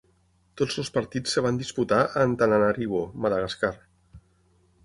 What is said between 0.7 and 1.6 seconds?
els partits es van